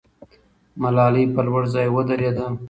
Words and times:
ملالۍ 0.81 1.25
پر 1.33 1.43
لوړ 1.47 1.63
ځای 1.73 1.87
ودرېده. 1.91 2.45